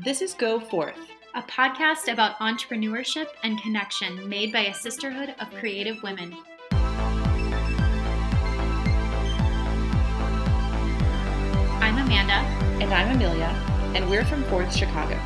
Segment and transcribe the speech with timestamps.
[0.00, 0.96] This is Go Forth,
[1.34, 6.34] a podcast about entrepreneurship and connection made by a sisterhood of creative women.
[11.78, 12.40] I'm Amanda.
[12.82, 13.54] And I'm Amelia,
[13.94, 15.20] and we're from Forth, Chicago.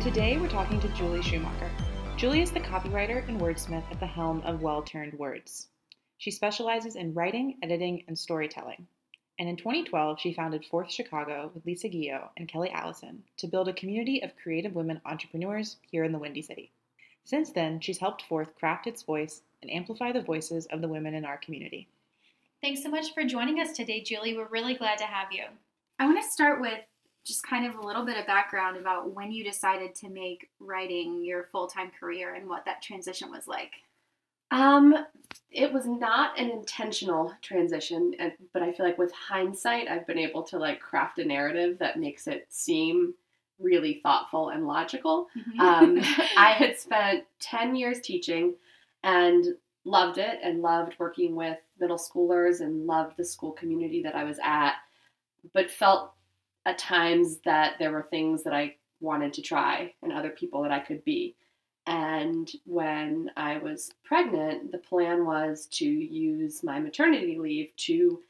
[0.00, 1.68] Today we're talking to Julie Schumacher.
[2.16, 5.66] Julie is the copywriter and wordsmith at the helm of Well Turned Words.
[6.18, 8.86] She specializes in writing, editing, and storytelling.
[9.38, 13.68] And in 2012, she founded Forth Chicago with Lisa Guillot and Kelly Allison to build
[13.68, 16.70] a community of creative women entrepreneurs here in the Windy City.
[17.24, 21.14] Since then, she's helped Forth craft its voice and amplify the voices of the women
[21.14, 21.88] in our community.
[22.60, 24.36] Thanks so much for joining us today, Julie.
[24.36, 25.44] We're really glad to have you.
[25.98, 26.80] I want to start with
[27.24, 31.24] just kind of a little bit of background about when you decided to make writing
[31.24, 33.72] your full time career and what that transition was like.
[34.54, 34.94] Um,
[35.50, 38.14] it was not an intentional transition,
[38.52, 41.98] but I feel like with hindsight, I've been able to like craft a narrative that
[41.98, 43.14] makes it seem
[43.58, 45.26] really thoughtful and logical.
[45.36, 45.60] Mm-hmm.
[45.60, 45.98] Um,
[46.36, 48.54] I had spent 10 years teaching
[49.02, 49.44] and
[49.84, 54.22] loved it and loved working with middle schoolers and loved the school community that I
[54.22, 54.74] was at,
[55.52, 56.12] but felt
[56.64, 60.72] at times that there were things that I wanted to try and other people that
[60.72, 61.34] I could be.
[61.86, 68.20] And when I was pregnant, the plan was to use my maternity leave to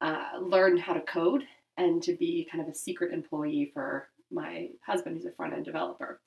[0.00, 1.44] uh, learn how to code
[1.76, 5.64] and to be kind of a secret employee for my husband, who's a front end
[5.64, 6.20] developer.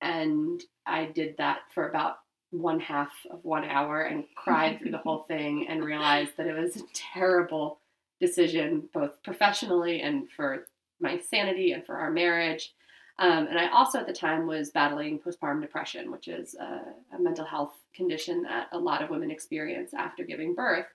[0.00, 2.16] And I did that for about
[2.50, 6.58] one half of one hour and cried through the whole thing and realized that it
[6.58, 7.80] was a terrible
[8.20, 10.66] decision, both professionally and for
[11.00, 12.72] my sanity and for our marriage.
[13.18, 16.82] Um, and I also at the time was battling postpartum depression, which is a,
[17.14, 20.86] a, mental health condition that a lot of women experience after giving birth.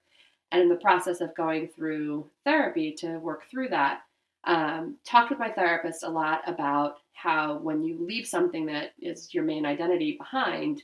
[0.51, 4.01] And in the process of going through therapy to work through that,
[4.45, 9.33] um, talked with my therapist a lot about how when you leave something that is
[9.33, 10.83] your main identity behind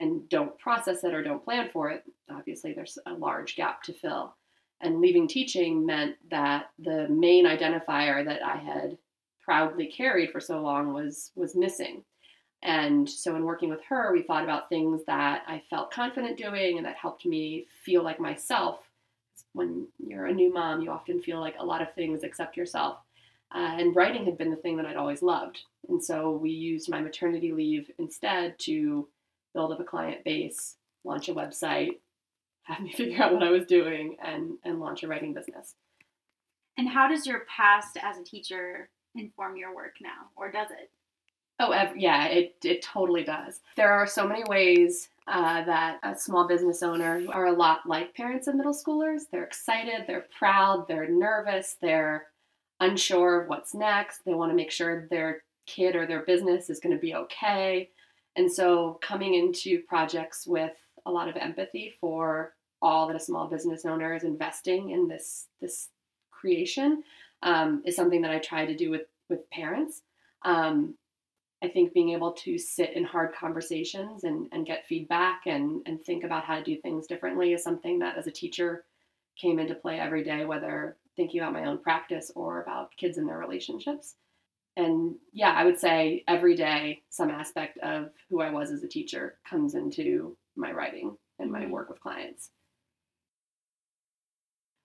[0.00, 3.92] and don't process it or don't plan for it, obviously there's a large gap to
[3.92, 4.34] fill.
[4.80, 8.98] And leaving teaching meant that the main identifier that I had
[9.46, 12.02] proudly carried for so long was was missing.
[12.62, 16.78] And so in working with her, we thought about things that I felt confident doing
[16.78, 18.80] and that helped me feel like myself.
[19.52, 22.98] When you're a new mom, you often feel like a lot of things except yourself.
[23.54, 25.60] Uh, and writing had been the thing that I'd always loved.
[25.88, 29.08] And so we used my maternity leave instead to
[29.54, 32.00] build up a client base, launch a website,
[32.64, 35.76] have me figure out what I was doing, and, and launch a writing business.
[36.76, 38.88] And how does your past as a teacher
[39.18, 40.90] inform your work now, or does it?
[41.58, 43.60] Oh, yeah, it, it totally does.
[43.76, 48.14] There are so many ways uh, that a small business owner are a lot like
[48.14, 49.22] parents of middle schoolers.
[49.30, 52.26] They're excited, they're proud, they're nervous, they're
[52.80, 54.24] unsure of what's next.
[54.24, 57.90] They want to make sure their kid or their business is going to be okay.
[58.36, 60.74] And so coming into projects with
[61.06, 62.52] a lot of empathy for
[62.82, 65.88] all that a small business owner is investing in this this
[66.30, 67.02] creation
[67.42, 70.02] um, is something that I try to do with with parents.
[70.44, 70.94] Um,
[71.62, 76.00] I think being able to sit in hard conversations and, and get feedback and, and
[76.00, 78.84] think about how to do things differently is something that as a teacher
[79.40, 83.26] came into play every day, whether thinking about my own practice or about kids and
[83.26, 84.14] their relationships.
[84.76, 88.88] And yeah, I would say every day some aspect of who I was as a
[88.88, 91.70] teacher comes into my writing and my mm-hmm.
[91.70, 92.50] work with clients.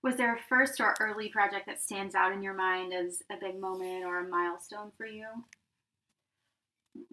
[0.04, 3.36] Was there a first or early project that stands out in your mind as a
[3.40, 5.26] big moment or a milestone for you?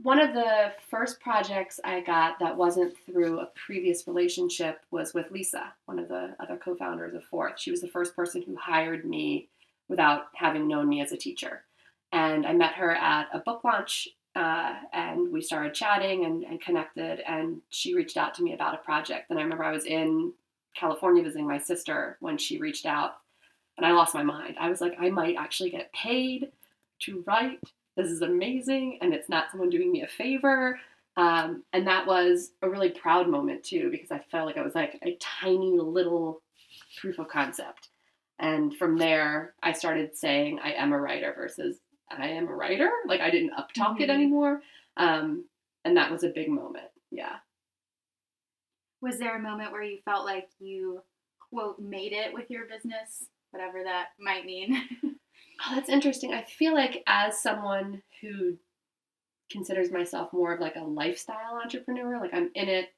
[0.03, 5.31] One of the first projects I got that wasn't through a previous relationship was with
[5.31, 7.60] Lisa, one of the other co founders of Forth.
[7.60, 9.49] She was the first person who hired me
[9.88, 11.62] without having known me as a teacher.
[12.10, 16.60] And I met her at a book launch uh, and we started chatting and, and,
[16.60, 17.20] connected.
[17.28, 19.31] And she reached out to me about a project.
[19.31, 20.32] And I remember I was in
[20.78, 23.16] California visiting my sister when she reached out,
[23.77, 24.56] and I lost my mind.
[24.58, 26.50] I was like, I might actually get paid
[27.00, 27.61] to write.
[27.97, 30.79] This is amazing, and it's not someone doing me a favor.
[31.17, 34.75] Um, and that was a really proud moment too, because I felt like I was
[34.75, 36.43] like a tiny little
[37.00, 37.88] proof of concept.
[38.38, 42.88] And from there, I started saying I am a writer versus I am a writer.
[43.05, 44.02] Like I didn't uptalk mm-hmm.
[44.02, 44.62] it anymore.
[44.97, 45.44] Um,
[45.85, 46.87] and that was a big moment.
[47.11, 47.38] Yeah
[49.00, 51.03] was there a moment where you felt like you
[51.50, 54.83] quote made it with your business whatever that might mean?
[55.61, 56.33] Oh, that's interesting.
[56.33, 58.59] I feel like as someone who
[59.50, 62.91] considers myself more of like a lifestyle entrepreneur like i'm in it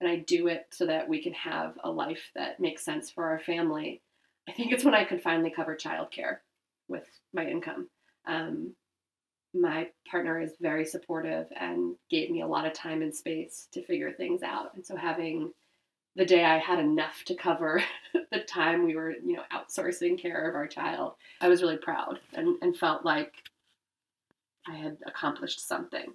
[0.00, 3.26] and i do it so that we can have a life that makes sense for
[3.26, 4.00] our family
[4.48, 6.38] i think it's when i could finally cover childcare
[6.88, 7.88] with my income.
[8.26, 8.74] Um,
[9.60, 13.82] my partner is very supportive and gave me a lot of time and space to
[13.82, 14.74] figure things out.
[14.74, 15.52] And so having
[16.16, 17.82] the day I had enough to cover
[18.32, 22.18] the time we were, you know, outsourcing care of our child, I was really proud
[22.34, 23.32] and, and felt like
[24.68, 26.14] I had accomplished something.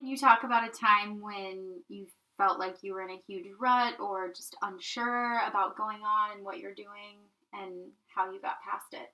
[0.00, 4.00] You talk about a time when you felt like you were in a huge rut
[4.00, 7.18] or just unsure about going on and what you're doing
[7.52, 7.72] and
[8.14, 9.12] how you got past it?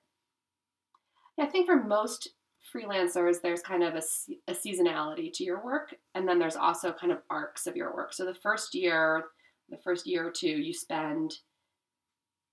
[1.39, 2.29] I think for most
[2.73, 4.01] freelancers, there's kind of a,
[4.47, 8.13] a, seasonality to your work, and then there's also kind of arcs of your work.
[8.13, 9.25] So the first year,
[9.69, 11.35] the first year or two, you spend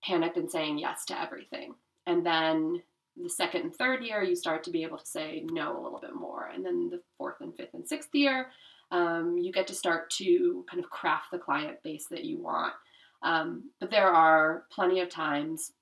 [0.03, 1.73] panicked and saying yes to everything.
[2.07, 2.81] And then
[3.21, 5.99] the second and third year, you start to be able to say no a little
[5.99, 6.49] bit more.
[6.53, 8.47] And then the fourth and fifth and sixth year,
[8.91, 12.73] um, you get to start to kind of craft the client base that you want.
[13.21, 15.73] Um, but there are plenty of times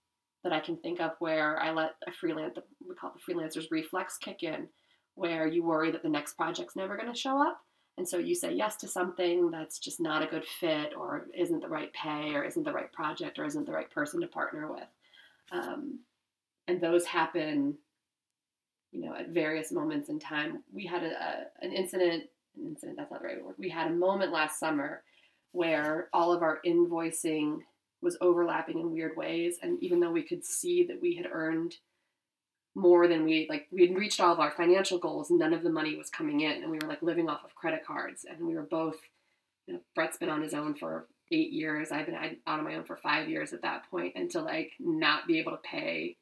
[0.44, 2.57] that I can think of where I let a freelance,
[2.88, 4.68] we call it the freelancer's reflex kick in,
[5.16, 7.60] where you worry that the next project's never going to show up.
[7.98, 11.62] And so you say yes to something that's just not a good fit or isn't
[11.62, 14.72] the right pay or isn't the right project or isn't the right person to partner
[14.72, 14.88] with.
[15.51, 16.01] Um,
[16.68, 17.75] and those happen,
[18.92, 20.63] you know, at various moments in time.
[20.72, 22.25] We had a, a, an incident,
[22.56, 23.56] an incident, that's not the right word.
[23.57, 25.01] We had a moment last summer
[25.54, 27.60] where all of our invoicing
[28.02, 29.58] was overlapping in weird ways.
[29.62, 31.76] And even though we could see that we had earned
[32.78, 35.70] more than we like we had reached all of our financial goals none of the
[35.70, 38.54] money was coming in and we were like living off of credit cards and we
[38.54, 38.98] were both
[39.66, 42.76] you know brett's been on his own for eight years i've been out on my
[42.76, 46.16] own for five years at that point and to like not be able to pay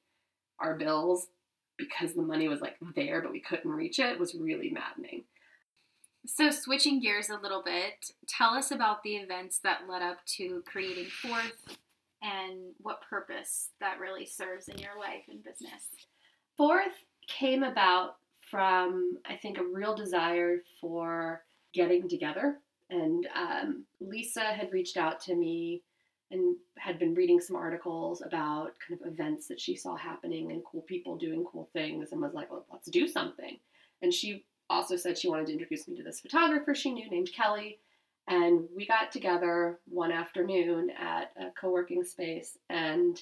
[0.57, 1.27] our bills
[1.77, 5.25] because the money was like there but we couldn't reach it was really maddening
[6.25, 10.63] so, switching gears a little bit, tell us about the events that led up to
[10.65, 11.77] creating Forth
[12.21, 15.83] and what purpose that really serves in your life and business.
[16.57, 16.93] Forth
[17.27, 18.17] came about
[18.49, 21.43] from, I think, a real desire for
[21.73, 22.57] getting together.
[22.89, 25.81] And um, Lisa had reached out to me
[26.31, 30.63] and had been reading some articles about kind of events that she saw happening and
[30.65, 33.57] cool people doing cool things and was like, well, let's do something.
[34.01, 37.31] And she also said she wanted to introduce me to this photographer she knew named
[37.33, 37.79] Kelly.
[38.27, 43.21] And we got together one afternoon at a co working space and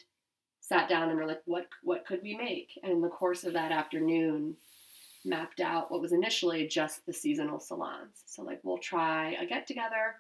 [0.62, 2.80] sat down and were like, what, what could we make?
[2.84, 4.56] And in the course of that afternoon,
[5.26, 8.24] mapped out what was initially just the seasonal salons.
[8.26, 10.16] So, like, we'll try a get together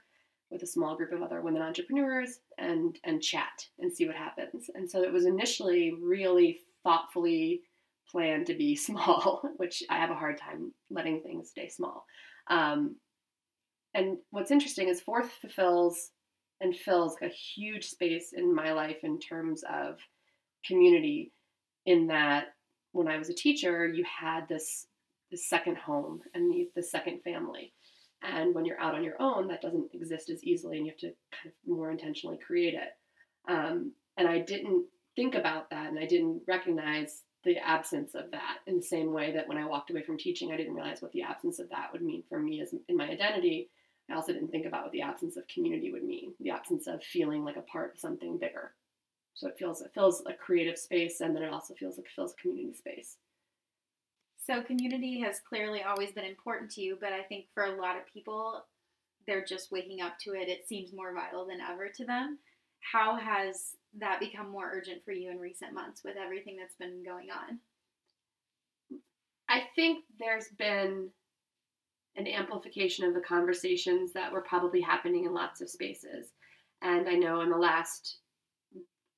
[0.49, 4.69] with a small group of other women entrepreneurs and and chat and see what happens.
[4.75, 7.61] And so it was initially really thoughtfully
[8.11, 12.05] plan to be small, which I have a hard time letting things stay small.
[12.49, 12.97] Um,
[13.93, 16.11] and what's interesting is Forth fulfills
[16.61, 19.97] and fills a huge space in my life in terms of
[20.65, 21.31] community.
[21.85, 22.45] In that,
[22.93, 24.87] when I was a teacher, you had this
[25.29, 27.73] this second home and the, the second family.
[28.21, 30.99] And when you're out on your own, that doesn't exist as easily, and you have
[30.99, 33.51] to kind of more intentionally create it.
[33.51, 34.85] Um, and I didn't
[35.15, 39.31] think about that, and I didn't recognize the absence of that in the same way
[39.33, 41.91] that when I walked away from teaching, I didn't realize what the absence of that
[41.91, 43.69] would mean for me as in my identity.
[44.09, 47.03] I also didn't think about what the absence of community would mean, the absence of
[47.03, 48.73] feeling like a part of something bigger.
[49.33, 52.11] So it feels it fills a creative space, and then it also feels like it
[52.15, 53.17] fills a community space.
[54.45, 57.95] So community has clearly always been important to you, but I think for a lot
[57.95, 58.65] of people,
[59.25, 60.49] they're just waking up to it.
[60.49, 62.39] It seems more vital than ever to them.
[62.81, 67.03] How has that become more urgent for you in recent months with everything that's been
[67.03, 67.59] going on?
[69.49, 71.09] I think there's been
[72.15, 76.27] an amplification of the conversations that were probably happening in lots of spaces.
[76.81, 78.17] And I know in the last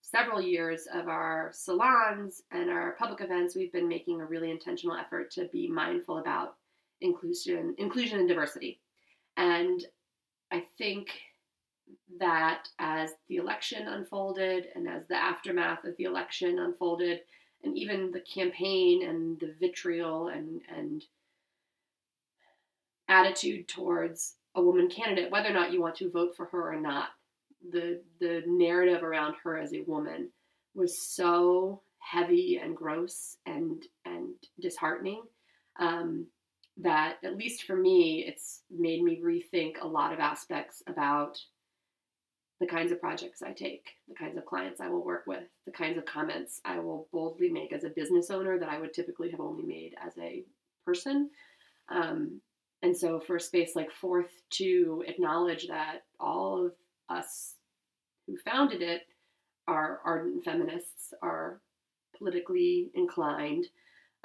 [0.02, 4.96] several years of our salons and our public events, we've been making a really intentional
[4.96, 6.56] effort to be mindful about
[7.02, 8.80] inclusion, inclusion and diversity.
[9.36, 9.84] And
[10.52, 11.10] I think
[12.20, 17.22] that as the election unfolded and as the aftermath of the election unfolded,
[17.64, 21.04] and even the campaign and the vitriol and, and
[23.08, 26.80] attitude towards a woman candidate, whether or not you want to vote for her or
[26.80, 27.10] not,
[27.72, 30.30] the the narrative around her as a woman
[30.76, 35.24] was so heavy and gross and and disheartening
[35.80, 36.28] um,
[36.78, 41.40] that at least for me, it's made me rethink a lot of aspects about
[42.60, 45.72] the kinds of projects I take, the kinds of clients I will work with, the
[45.72, 49.30] kinds of comments I will boldly make as a business owner that I would typically
[49.32, 50.44] have only made as a
[50.86, 51.30] person.
[51.90, 52.40] Um,
[52.82, 56.74] and so, for a space like Forth to acknowledge that all of
[57.10, 57.56] us
[58.28, 59.04] who founded it
[59.68, 61.60] are ardent feminists, are
[62.18, 63.66] politically inclined,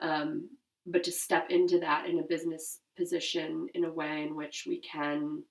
[0.00, 0.48] um,
[0.86, 4.78] but to step into that in a business position in a way in which we
[4.80, 5.42] can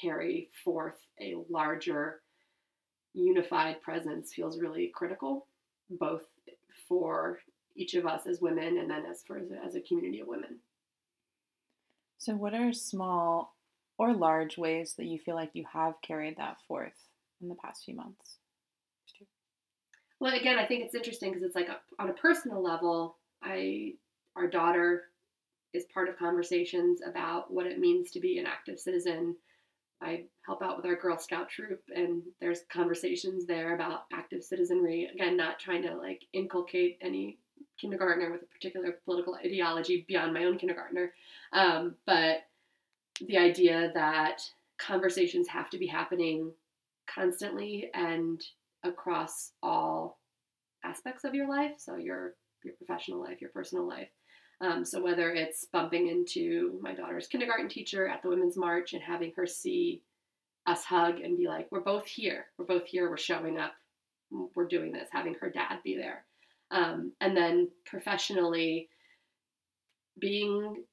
[0.00, 2.20] carry forth a larger
[3.14, 5.46] unified presence feels really critical,
[5.90, 6.22] both
[6.88, 7.38] for
[7.76, 10.58] each of us as women and then as for as a, community of women.
[12.18, 13.54] So, what are small
[13.98, 17.08] or large ways that you feel like you have carried that forth
[17.40, 18.36] in the past few months?
[20.18, 23.94] Well, again, I think it's interesting because it's like a, on a personal level, I
[24.34, 25.04] our daughter
[25.72, 29.36] is part of conversations about what it means to be an active citizen.
[30.02, 35.08] I help out with our Girl Scout troop, and there's conversations there about active citizenry.
[35.12, 37.38] Again, not trying to like inculcate any
[37.80, 41.12] kindergartner with a particular political ideology beyond my own kindergartner,
[41.52, 42.44] um, but
[43.26, 44.42] the idea that
[44.78, 46.52] conversations have to be happening
[47.06, 48.44] constantly and
[48.84, 50.18] across all
[50.84, 51.72] aspects of your life.
[51.78, 52.34] So your
[52.64, 54.08] your professional life, your personal life.
[54.60, 59.02] Um, so whether it's bumping into my daughter's kindergarten teacher at the Women's March and
[59.02, 60.02] having her see
[60.66, 62.46] us hug and be like, "We're both here.
[62.56, 63.10] We're both here.
[63.10, 63.74] We're showing up.
[64.30, 66.24] We're doing this." Having her dad be there,
[66.70, 68.88] um, and then professionally
[70.18, 70.84] being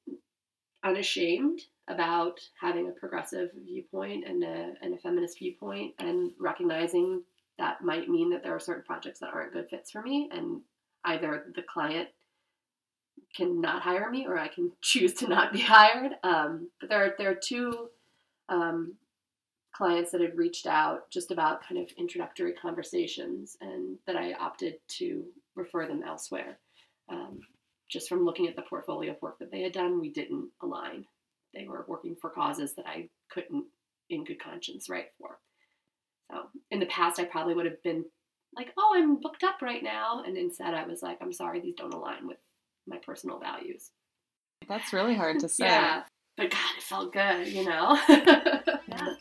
[0.84, 7.22] unashamed about having a progressive viewpoint and a, and a feminist viewpoint and recognizing
[7.58, 10.62] that might mean that there are certain projects that aren't good fits for me and
[11.06, 12.08] either the client
[13.36, 16.14] can not hire me or I can choose to not be hired.
[16.24, 17.90] Um, but there are, there are two
[18.50, 18.96] um,
[19.74, 24.76] clients that had reached out just about kind of introductory conversations and that I opted
[25.00, 25.24] to
[25.56, 26.60] refer them elsewhere.
[27.10, 27.40] Um,
[27.90, 31.06] just from looking at the portfolio of work that they had done, we didn't align.
[31.54, 33.66] They were working for causes that I couldn't,
[34.10, 35.40] in good conscience, write for.
[36.32, 36.38] So
[36.72, 38.06] in the past, I probably would have been
[38.56, 40.24] like, oh, I'm booked up right now.
[40.26, 42.38] And instead, I was like, I'm sorry, these don't align with
[42.88, 43.92] my personal values.
[44.68, 45.66] That's really hard to say.
[45.66, 46.04] yeah.
[46.36, 47.98] But God, it felt good, you know?
[48.10, 49.14] yeah.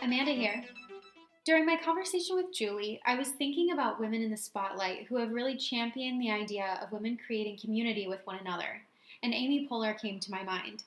[0.00, 0.64] Amanda here.
[1.44, 5.32] During my conversation with Julie, I was thinking about women in the spotlight who have
[5.32, 8.82] really championed the idea of women creating community with one another,
[9.22, 10.84] and Amy Poehler came to my mind.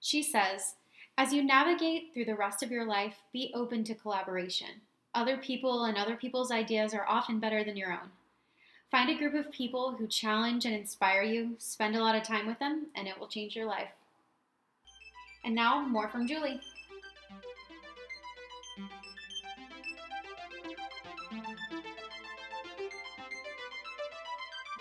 [0.00, 0.74] She says,
[1.18, 4.80] As you navigate through the rest of your life, be open to collaboration.
[5.14, 8.10] Other people and other people's ideas are often better than your own.
[8.90, 12.46] Find a group of people who challenge and inspire you, spend a lot of time
[12.46, 13.90] with them, and it will change your life.
[15.44, 16.60] And now, more from Julie.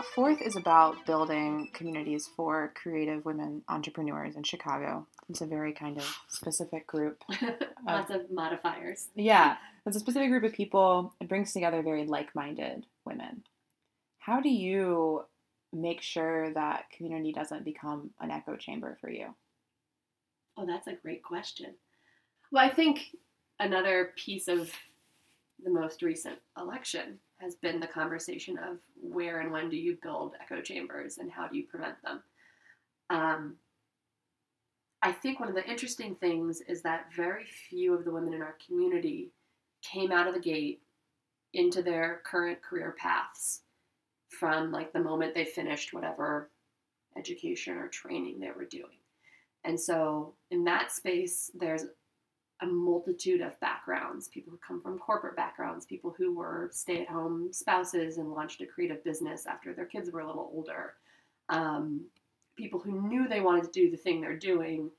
[0.02, 5.08] Forth is about building communities for creative women entrepreneurs in Chicago.
[5.30, 7.24] It's a very kind of specific group.
[7.88, 9.08] Lots of modifiers.
[9.16, 11.14] Yeah, it's a specific group of people.
[11.20, 13.44] It brings together very like minded women.
[14.20, 15.26] How do you
[15.74, 19.36] make sure that community doesn't become an echo chamber for you?
[20.58, 21.76] Oh, that's a great question.
[22.52, 23.16] Well, I think
[23.60, 24.72] another piece of
[25.64, 30.34] the most recent election has been the conversation of where and when do you build
[30.42, 32.22] echo chambers and how do you prevent them.
[33.10, 33.56] Um,
[35.02, 38.42] I think one of the interesting things is that very few of the women in
[38.42, 39.32] our community
[39.82, 40.82] came out of the gate
[41.54, 43.62] into their current career paths
[44.30, 46.52] from like the moment they finished whatever
[47.18, 49.00] education or training they were doing.
[49.64, 51.86] And so in that space, there's
[52.62, 57.08] a multitude of backgrounds people who come from corporate backgrounds, people who were stay at
[57.08, 60.94] home spouses and launched a creative business after their kids were a little older,
[61.50, 62.06] um,
[62.56, 64.90] people who knew they wanted to do the thing they're doing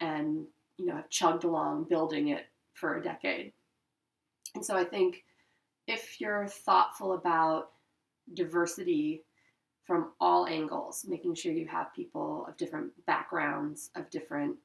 [0.00, 0.44] and
[0.76, 3.52] you know have chugged along building it for a decade.
[4.54, 5.24] And so I think
[5.86, 7.70] if you're thoughtful about
[8.34, 9.22] diversity
[9.84, 14.56] from all angles, making sure you have people of different backgrounds, of different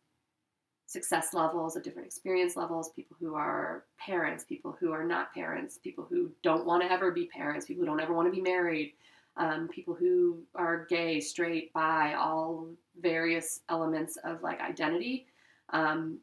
[0.86, 5.78] success levels, of different experience levels, people who are parents, people who are not parents,
[5.78, 8.42] people who don't want to ever be parents, people who don't ever want to be
[8.42, 8.94] married,
[9.38, 12.68] um, people who are gay, straight, bi, all
[13.00, 15.28] various elements of like identity.
[15.70, 16.20] Um,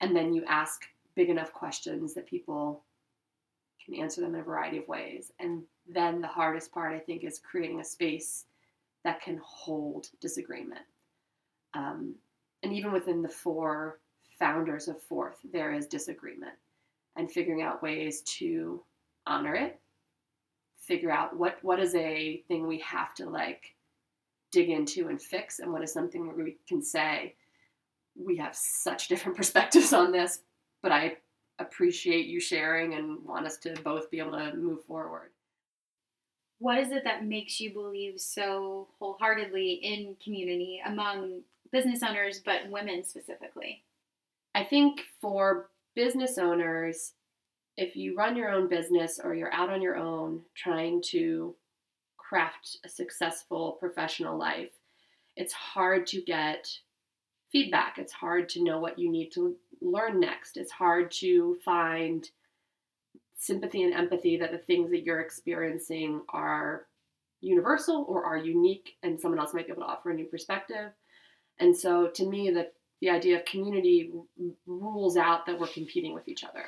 [0.00, 0.84] and then you ask
[1.16, 2.84] big enough questions that people
[3.84, 5.32] can answer them in a variety of ways.
[5.40, 8.44] And then the hardest part, I think, is creating a space
[9.04, 10.86] that can hold disagreement.
[11.74, 12.14] Um,
[12.64, 14.00] and even within the four
[14.38, 16.54] founders of Forth, there is disagreement
[17.16, 18.82] and figuring out ways to
[19.26, 19.78] honor it,
[20.80, 23.74] figure out what, what is a thing we have to like
[24.50, 27.34] dig into and fix, and what is something where we can say,
[28.16, 30.40] we have such different perspectives on this,
[30.82, 31.16] but I
[31.58, 35.30] appreciate you sharing and want us to both be able to move forward.
[36.58, 41.42] What is it that makes you believe so wholeheartedly in community among
[41.74, 43.82] business owners, but women specifically?
[44.54, 47.12] I think for business owners,
[47.76, 51.56] if you run your own business or you're out on your own trying to
[52.16, 54.70] craft a successful professional life,
[55.36, 56.68] it's hard to get
[57.50, 57.98] feedback.
[57.98, 60.56] It's hard to know what you need to learn next.
[60.56, 62.30] It's hard to find
[63.36, 66.86] sympathy and empathy that the things that you're experiencing are
[67.40, 70.92] universal or are unique and someone else might be able to offer a new perspective.
[71.58, 72.70] And so to me the
[73.00, 74.10] the idea of community
[74.66, 76.64] rules out that we're competing with each other.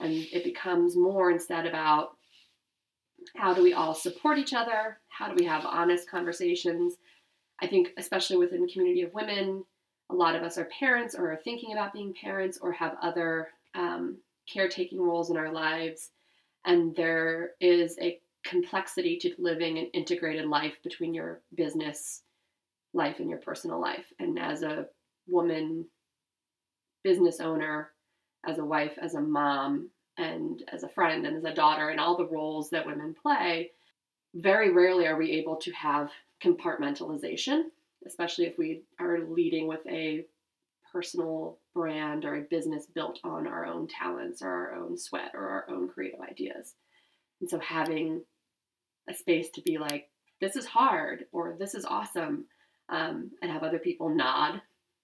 [0.00, 2.16] And it becomes more instead about
[3.36, 4.98] how do we all support each other?
[5.08, 6.96] How do we have honest conversations?
[7.60, 9.64] I think, especially within community of women,
[10.10, 13.48] a lot of us are parents or are thinking about being parents or have other
[13.74, 14.18] um,
[14.52, 16.10] caretaking roles in our lives.
[16.64, 22.22] And there is a complexity to living an integrated life between your business
[22.94, 24.06] life and your personal life.
[24.18, 24.86] And as a
[25.28, 25.86] woman
[27.04, 27.90] business owner,
[28.46, 32.00] as a wife, as a mom, and as a friend, and as a daughter, and
[32.00, 33.70] all the roles that women play,
[34.34, 36.10] very rarely are we able to have
[36.42, 37.62] compartmentalization,
[38.06, 40.24] especially if we are leading with a
[40.92, 45.48] personal brand or a business built on our own talents or our own sweat or
[45.48, 46.74] our own creative ideas.
[47.40, 48.22] And so having
[49.08, 50.08] a space to be like,
[50.40, 52.46] this is hard or this is awesome,
[52.88, 54.60] um, and have other people nod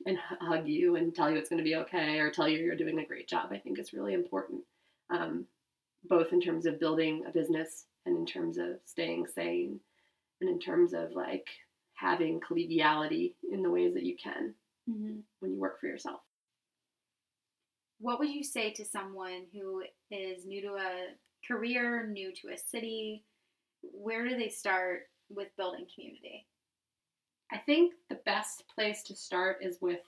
[0.06, 2.76] and hug you and tell you it's going to be okay or tell you you're
[2.76, 4.62] doing a great job, I think is really important,
[5.10, 5.46] um,
[6.08, 9.78] both in terms of building a business and in terms of staying sane
[10.40, 11.46] and in terms of like
[11.94, 14.54] having collegiality in the ways that you can
[14.90, 15.20] mm-hmm.
[15.40, 16.20] when you work for yourself.
[18.00, 21.14] What would you say to someone who is new to a
[21.46, 23.24] career, new to a city?
[23.82, 26.46] Where do they start with building community?
[27.52, 30.00] I think the best place to start is with,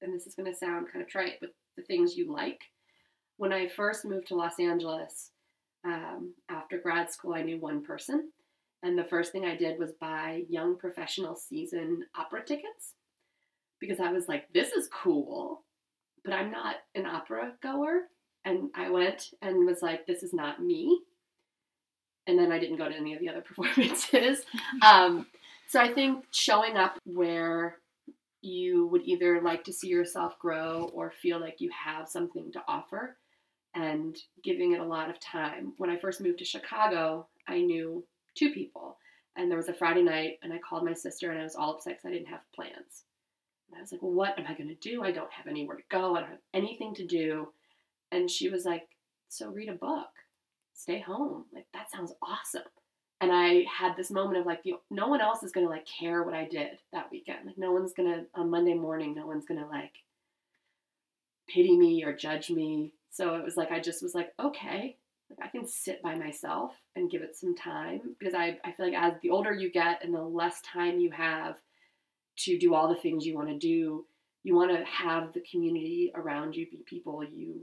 [0.00, 2.60] and this is going to sound kind of trite, but the things you like.
[3.36, 5.30] When I first moved to Los Angeles
[5.84, 8.30] um, after grad school, I knew one person.
[8.82, 12.94] And the first thing I did was buy young professional season opera tickets
[13.80, 15.62] because I was like, this is cool,
[16.24, 18.02] but I'm not an opera goer.
[18.44, 21.00] And I went and was like, this is not me.
[22.26, 24.44] And then I didn't go to any of the other performances.
[24.82, 25.26] um,
[25.68, 27.78] so I think showing up where
[28.40, 32.62] you would either like to see yourself grow or feel like you have something to
[32.68, 33.16] offer
[33.74, 35.72] and giving it a lot of time.
[35.78, 38.04] When I first moved to Chicago, I knew
[38.36, 38.98] two people.
[39.36, 41.74] And there was a Friday night, and I called my sister, and I was all
[41.74, 43.04] upset because I didn't have plans.
[43.68, 45.02] And I was like, well, what am I going to do?
[45.02, 46.14] I don't have anywhere to go.
[46.14, 47.48] I don't have anything to do.
[48.12, 48.88] And she was like,
[49.28, 50.08] so read a book,
[50.72, 51.44] stay home.
[51.52, 52.62] Like, that sounds awesome
[53.20, 56.34] and I had this moment of like, no one else is gonna like care what
[56.34, 57.46] I did that weekend.
[57.46, 59.92] Like, no one's gonna on Monday morning, no one's gonna like
[61.48, 62.92] pity me or judge me.
[63.10, 64.96] So it was like I just was like, okay,
[65.30, 68.86] like I can sit by myself and give it some time because I I feel
[68.86, 71.56] like as the older you get and the less time you have
[72.40, 74.04] to do all the things you want to do,
[74.42, 77.62] you want to have the community around you be people you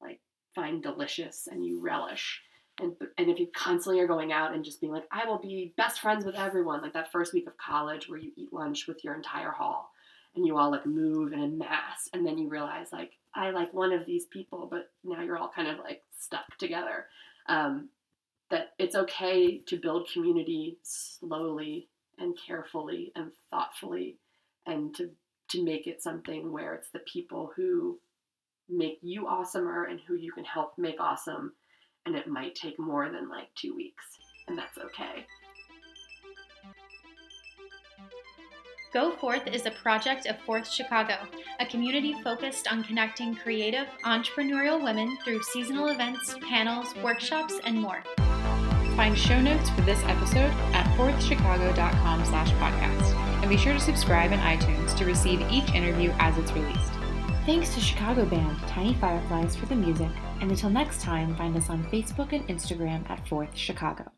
[0.00, 0.20] like
[0.54, 2.40] find delicious and you relish
[2.80, 5.72] and and if you constantly are going out and just being like I will be
[5.76, 9.04] best friends with everyone like that first week of college where you eat lunch with
[9.04, 9.90] your entire hall
[10.34, 13.72] and you all like move in a mass and then you realize like I like
[13.72, 17.06] one of these people but now you're all kind of like stuck together.
[17.48, 17.90] Um,
[18.50, 24.16] that it's okay to build community slowly and carefully and thoughtfully
[24.66, 25.10] and to
[25.48, 27.98] to make it something where it's the people who
[28.68, 31.52] make you awesomer and who you can help make awesome
[32.06, 34.04] and it might take more than like two weeks,
[34.48, 35.26] and that's okay.
[38.94, 41.16] Go Forth is a project of Forth Chicago,
[41.60, 48.02] a community focused on connecting creative, entrepreneurial women through seasonal events, panels, workshops, and more.
[48.96, 53.14] Find show notes for this episode at forthchicago.com slash podcast.
[53.42, 56.92] And be sure to subscribe in iTunes to receive each interview as it's released.
[57.44, 61.70] Thanks to Chicago band Tiny Fireflies for the music, and until next time, find us
[61.70, 64.10] on Facebook and Instagram at Forth Chicago.